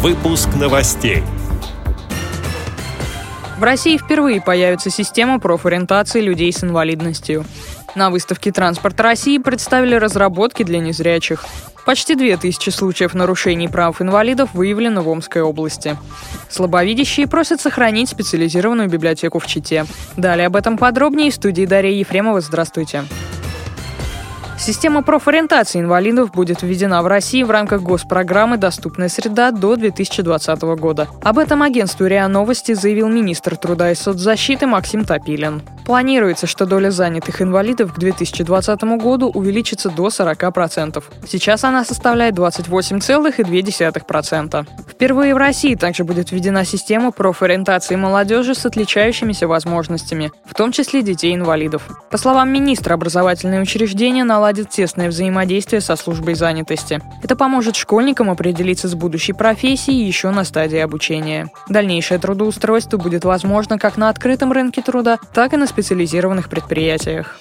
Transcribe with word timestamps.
Выпуск 0.00 0.50
новостей. 0.54 1.24
В 3.58 3.62
России 3.64 3.96
впервые 3.96 4.40
появится 4.40 4.90
система 4.90 5.40
профориентации 5.40 6.20
людей 6.20 6.52
с 6.52 6.62
инвалидностью. 6.62 7.44
На 7.96 8.08
выставке 8.10 8.52
«Транспорт 8.52 9.00
России» 9.00 9.38
представили 9.38 9.96
разработки 9.96 10.62
для 10.62 10.78
незрячих. 10.78 11.44
Почти 11.84 12.14
2000 12.14 12.70
случаев 12.70 13.12
нарушений 13.14 13.66
прав 13.66 14.00
инвалидов 14.00 14.50
выявлено 14.52 15.02
в 15.02 15.08
Омской 15.08 15.42
области. 15.42 15.96
Слабовидящие 16.48 17.26
просят 17.26 17.60
сохранить 17.60 18.08
специализированную 18.08 18.88
библиотеку 18.88 19.40
в 19.40 19.48
Чите. 19.48 19.84
Далее 20.16 20.46
об 20.46 20.54
этом 20.54 20.78
подробнее 20.78 21.32
в 21.32 21.34
студии 21.34 21.66
Дарья 21.66 21.90
Ефремова. 21.90 22.40
Здравствуйте. 22.40 23.02
Система 24.58 25.02
профориентации 25.02 25.80
инвалидов 25.80 26.32
будет 26.32 26.62
введена 26.62 27.02
в 27.02 27.06
России 27.06 27.44
в 27.44 27.50
рамках 27.50 27.82
госпрограммы 27.82 28.56
«Доступная 28.56 29.08
среда» 29.08 29.52
до 29.52 29.76
2020 29.76 30.62
года. 30.78 31.06
Об 31.22 31.38
этом 31.38 31.62
агентству 31.62 32.06
РИА 32.06 32.26
Новости 32.26 32.72
заявил 32.72 33.06
министр 33.08 33.56
труда 33.56 33.92
и 33.92 33.94
соцзащиты 33.94 34.66
Максим 34.66 35.04
Топилин. 35.04 35.62
Планируется, 35.86 36.46
что 36.46 36.66
доля 36.66 36.90
занятых 36.90 37.40
инвалидов 37.40 37.94
к 37.94 37.98
2020 37.98 38.82
году 39.00 39.30
увеличится 39.30 39.88
до 39.88 40.08
40%. 40.08 41.02
Сейчас 41.26 41.64
она 41.64 41.82
составляет 41.84 42.34
28,2%. 42.34 44.66
Впервые 44.86 45.34
в 45.34 45.38
России 45.38 45.76
также 45.76 46.04
будет 46.04 46.32
введена 46.32 46.66
система 46.66 47.12
профориентации 47.12 47.96
молодежи 47.96 48.54
с 48.54 48.66
отличающимися 48.66 49.46
возможностями, 49.46 50.30
в 50.44 50.52
том 50.54 50.72
числе 50.72 51.00
детей-инвалидов. 51.02 51.88
По 52.10 52.18
словам 52.18 52.52
министра, 52.52 52.94
образовательные 52.94 53.62
учреждения 53.62 54.24
наладят 54.24 54.47
тесное 54.52 55.08
взаимодействие 55.08 55.80
со 55.80 55.96
службой 55.96 56.34
занятости. 56.34 57.00
Это 57.22 57.36
поможет 57.36 57.76
школьникам 57.76 58.30
определиться 58.30 58.88
с 58.88 58.94
будущей 58.94 59.32
профессией 59.32 60.06
еще 60.06 60.30
на 60.30 60.44
стадии 60.44 60.78
обучения. 60.78 61.50
Дальнейшее 61.68 62.18
трудоустройство 62.18 62.96
будет 62.96 63.24
возможно 63.24 63.78
как 63.78 63.96
на 63.96 64.08
открытом 64.08 64.52
рынке 64.52 64.82
труда, 64.82 65.18
так 65.34 65.52
и 65.52 65.56
на 65.56 65.66
специализированных 65.66 66.48
предприятиях. 66.48 67.38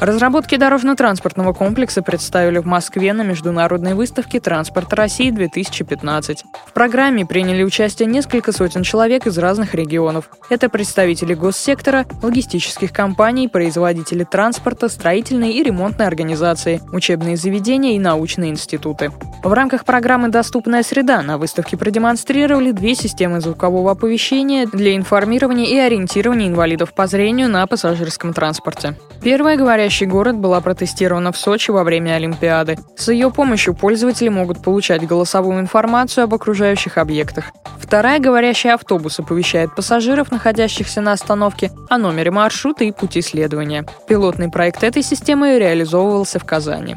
Разработки 0.00 0.56
дорожно-транспортного 0.56 1.52
комплекса 1.52 2.02
представили 2.02 2.58
в 2.58 2.66
Москве 2.66 3.12
на 3.12 3.22
международной 3.22 3.94
выставке 3.94 4.38
«Транспорт 4.38 4.92
России-2015». 4.92 6.36
В 6.66 6.72
программе 6.72 7.26
приняли 7.26 7.64
участие 7.64 8.06
несколько 8.06 8.52
сотен 8.52 8.84
человек 8.84 9.26
из 9.26 9.36
разных 9.38 9.74
регионов. 9.74 10.30
Это 10.50 10.68
представители 10.68 11.34
госсектора, 11.34 12.06
логистических 12.22 12.92
компаний, 12.92 13.48
производители 13.48 14.22
транспорта, 14.22 14.88
строительные 14.88 15.54
и 15.54 15.64
ремонтные 15.64 16.06
организации, 16.06 16.80
учебные 16.92 17.36
заведения 17.36 17.96
и 17.96 17.98
научные 17.98 18.50
институты. 18.50 19.10
В 19.42 19.52
рамках 19.52 19.84
программы 19.84 20.28
«Доступная 20.28 20.82
среда» 20.82 21.22
на 21.22 21.38
выставке 21.38 21.76
продемонстрировали 21.76 22.72
две 22.72 22.94
системы 22.94 23.40
звукового 23.40 23.92
оповещения 23.92 24.66
для 24.66 24.94
информирования 24.94 25.66
и 25.66 25.78
ориентирования 25.78 26.48
инвалидов 26.48 26.92
по 26.92 27.06
зрению 27.06 27.48
на 27.48 27.66
пассажирском 27.66 28.34
транспорте. 28.34 28.94
Первая, 29.22 29.56
говоря 29.56 29.78
Говорящий 29.78 30.06
город 30.06 30.36
была 30.36 30.60
протестирована 30.60 31.30
в 31.30 31.38
Сочи 31.38 31.70
во 31.70 31.84
время 31.84 32.14
Олимпиады. 32.14 32.76
С 32.96 33.12
ее 33.12 33.30
помощью 33.30 33.74
пользователи 33.74 34.28
могут 34.28 34.60
получать 34.60 35.06
голосовую 35.06 35.60
информацию 35.60 36.24
об 36.24 36.34
окружающих 36.34 36.98
объектах. 36.98 37.52
Вторая 37.78 38.18
говорящий 38.18 38.72
автобус 38.72 39.20
оповещает 39.20 39.72
пассажиров, 39.76 40.32
находящихся 40.32 41.00
на 41.00 41.12
остановке, 41.12 41.70
о 41.88 41.96
номере 41.96 42.32
маршрута 42.32 42.82
и 42.82 42.90
пути 42.90 43.22
следования. 43.22 43.86
Пилотный 44.08 44.50
проект 44.50 44.82
этой 44.82 45.04
системы 45.04 45.60
реализовывался 45.60 46.40
в 46.40 46.44
Казани. 46.44 46.96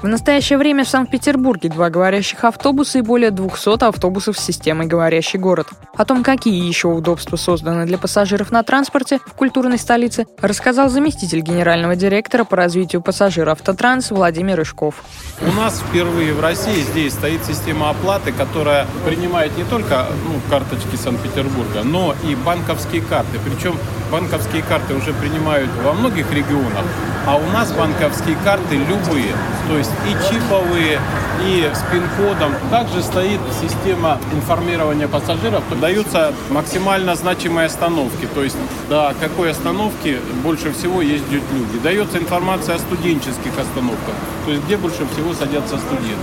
В 0.00 0.06
настоящее 0.06 0.58
время 0.58 0.84
в 0.84 0.88
Санкт-Петербурге 0.88 1.70
два 1.70 1.90
говорящих 1.90 2.44
автобуса 2.44 2.98
и 2.98 3.02
более 3.02 3.32
200 3.32 3.82
автобусов 3.82 4.38
с 4.38 4.44
системой 4.44 4.86
«Говорящий 4.86 5.40
город». 5.40 5.66
О 5.96 6.04
том, 6.04 6.22
какие 6.22 6.64
еще 6.68 6.86
удобства 6.86 7.34
созданы 7.34 7.84
для 7.84 7.98
пассажиров 7.98 8.52
на 8.52 8.62
транспорте 8.62 9.18
в 9.26 9.32
культурной 9.32 9.76
столице, 9.76 10.26
рассказал 10.40 10.88
заместитель 10.88 11.40
генерального 11.40 11.96
директора 11.96 12.44
по 12.44 12.56
развитию 12.56 13.02
пассажиров 13.02 13.58
«Автотранс» 13.58 14.12
Владимир 14.12 14.58
Рыжков. 14.58 15.02
У 15.42 15.50
нас 15.52 15.80
впервые 15.80 16.32
в 16.32 16.40
России 16.40 16.80
здесь 16.82 17.14
стоит 17.14 17.44
система 17.44 17.90
оплаты, 17.90 18.30
которая 18.30 18.86
принимает 19.04 19.56
не 19.58 19.64
только 19.64 20.06
ну, 20.24 20.40
карточки 20.48 20.94
Санкт-Петербурга, 20.94 21.82
но 21.82 22.14
и 22.24 22.36
банковские 22.36 23.02
карты. 23.02 23.40
Причем 23.44 23.76
банковские 24.12 24.62
карты 24.62 24.94
уже 24.94 25.12
принимают 25.12 25.70
во 25.82 25.92
многих 25.92 26.32
регионах, 26.32 26.84
а 27.26 27.36
у 27.36 27.46
нас 27.50 27.72
банковские 27.72 28.36
карты 28.44 28.76
любые. 28.76 29.34
То 29.68 29.76
есть 29.76 29.87
и 30.06 30.32
чиповые, 30.32 31.00
и 31.44 31.70
с 31.72 31.82
пин-кодом. 31.92 32.52
Также 32.70 33.02
стоит 33.02 33.40
система 33.60 34.18
информирования 34.32 35.08
пассажиров. 35.08 35.62
Даются 35.80 36.32
максимально 36.50 37.14
значимые 37.14 37.66
остановки. 37.66 38.26
То 38.34 38.42
есть 38.42 38.56
до 38.88 39.14
какой 39.20 39.50
остановки 39.50 40.18
больше 40.42 40.72
всего 40.72 41.02
ездят 41.02 41.42
люди. 41.52 41.78
Дается 41.82 42.18
информация 42.18 42.76
о 42.76 42.78
студенческих 42.78 43.58
остановках. 43.58 44.14
То 44.44 44.52
есть 44.52 44.64
где 44.64 44.76
больше 44.76 45.06
всего 45.12 45.32
садятся 45.34 45.78
студенты. 45.78 46.16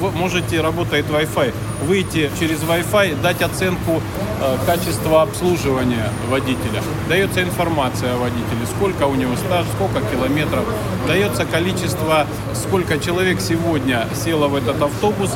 Вы 0.00 0.10
можете, 0.10 0.60
работает 0.60 1.06
Wi-Fi, 1.06 1.54
выйти 1.86 2.30
через 2.38 2.60
Wi-Fi, 2.62 3.20
дать 3.22 3.40
оценку 3.40 4.02
э, 4.40 4.56
качества 4.66 5.22
обслуживания 5.22 6.10
водителя. 6.28 6.82
Дается 7.08 7.42
информация 7.42 8.14
о 8.14 8.18
водителе, 8.18 8.66
сколько 8.76 9.06
у 9.06 9.14
него 9.14 9.36
стаж, 9.36 9.64
сколько 9.76 10.00
километров. 10.10 10.64
Дается 11.06 11.44
количество, 11.44 12.26
сколько 12.54 12.91
человек 12.98 13.40
сегодня 13.40 14.06
село 14.14 14.48
в 14.48 14.56
этот 14.56 14.80
автобус. 14.80 15.30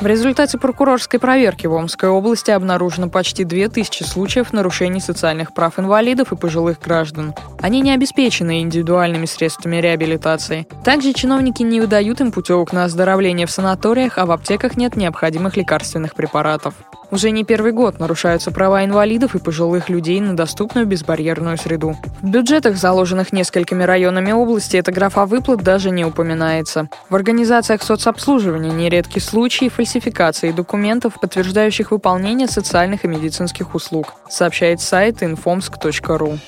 В 0.00 0.06
результате 0.06 0.56
прокурорской 0.56 1.20
проверки 1.20 1.66
в 1.66 1.74
Омской 1.74 2.08
области 2.08 2.50
обнаружено 2.50 3.10
почти 3.10 3.44
2000 3.44 4.02
случаев 4.02 4.54
нарушений 4.54 5.00
социальных 5.00 5.52
прав 5.52 5.78
инвалидов 5.78 6.32
и 6.32 6.36
пожилых 6.36 6.80
граждан. 6.80 7.34
Они 7.60 7.82
не 7.82 7.92
обеспечены 7.92 8.62
индивидуальными 8.62 9.26
средствами 9.26 9.76
реабилитации. 9.76 10.66
Также 10.84 11.12
чиновники 11.12 11.62
не 11.62 11.82
выдают 11.82 12.22
им 12.22 12.32
путевок 12.32 12.72
на 12.72 12.84
оздоровление 12.84 13.46
в 13.46 13.50
санаториях, 13.50 14.16
а 14.16 14.24
в 14.24 14.30
аптеках 14.30 14.78
нет 14.78 14.96
необходимых 14.96 15.58
лекарственных 15.58 16.14
препаратов. 16.14 16.72
Уже 17.10 17.30
не 17.30 17.44
первый 17.44 17.72
год 17.72 17.98
нарушаются 17.98 18.50
права 18.50 18.84
инвалидов 18.84 19.34
и 19.34 19.38
пожилых 19.38 19.88
людей 19.88 20.20
на 20.20 20.36
доступную 20.36 20.86
безбарьерную 20.86 21.58
среду. 21.58 21.96
В 22.22 22.28
бюджетах, 22.28 22.76
заложенных 22.76 23.32
несколькими 23.32 23.82
районами 23.82 24.32
области, 24.32 24.76
эта 24.76 24.92
графа 24.92 25.26
выплат 25.26 25.62
даже 25.62 25.90
не 25.90 26.04
упоминается. 26.04 26.88
В 27.08 27.14
организациях 27.16 27.82
соцобслуживания 27.82 28.72
нередки 28.72 29.18
случаи 29.18 29.68
фальсификации 29.68 30.52
документов, 30.52 31.18
подтверждающих 31.20 31.90
выполнение 31.90 32.46
социальных 32.46 33.04
и 33.04 33.08
медицинских 33.08 33.74
услуг, 33.74 34.14
сообщает 34.28 34.80
сайт 34.80 35.22
infomsk.ru. 35.22 36.38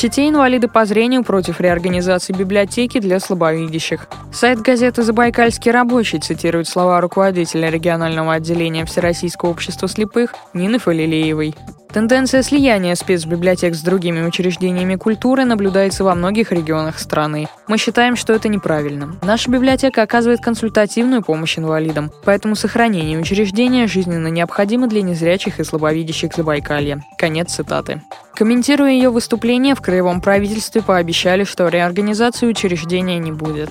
Чите 0.00 0.28
инвалиды 0.28 0.68
по 0.68 0.84
зрению 0.84 1.24
против 1.24 1.60
реорганизации 1.60 2.32
библиотеки 2.32 3.00
для 3.00 3.18
слабовидящих. 3.18 4.06
Сайт 4.32 4.60
газеты 4.60 5.02
«Забайкальский 5.02 5.72
рабочий» 5.72 6.20
цитирует 6.20 6.68
слова 6.68 7.00
руководителя 7.00 7.68
регионального 7.68 8.34
отделения 8.34 8.84
Всероссийского 8.84 9.50
общества 9.50 9.88
слепых 9.88 10.36
Нины 10.54 10.78
Фалилеевой. 10.78 11.56
Тенденция 11.98 12.44
слияния 12.44 12.94
спецбиблиотек 12.94 13.74
с 13.74 13.82
другими 13.82 14.24
учреждениями 14.24 14.94
культуры 14.94 15.44
наблюдается 15.44 16.04
во 16.04 16.14
многих 16.14 16.52
регионах 16.52 16.96
страны. 17.00 17.48
Мы 17.66 17.76
считаем, 17.76 18.14
что 18.14 18.32
это 18.32 18.46
неправильно. 18.46 19.16
Наша 19.20 19.50
библиотека 19.50 20.02
оказывает 20.02 20.40
консультативную 20.40 21.22
помощь 21.22 21.58
инвалидам, 21.58 22.12
поэтому 22.24 22.54
сохранение 22.54 23.18
учреждения 23.18 23.88
жизненно 23.88 24.28
необходимо 24.28 24.86
для 24.86 25.02
незрячих 25.02 25.58
и 25.58 25.64
слабовидящих 25.64 26.32
Забайкалья. 26.36 27.02
Конец 27.18 27.54
цитаты. 27.54 28.00
Комментируя 28.32 28.92
ее 28.92 29.10
выступление, 29.10 29.74
в 29.74 29.80
краевом 29.80 30.20
правительстве 30.20 30.82
пообещали, 30.82 31.42
что 31.42 31.66
реорганизации 31.66 32.46
учреждения 32.46 33.18
не 33.18 33.32
будет. 33.32 33.70